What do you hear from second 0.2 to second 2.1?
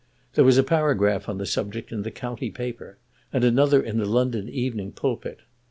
There was a paragraph on the subject in the